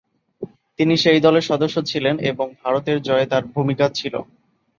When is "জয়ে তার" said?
3.01-3.43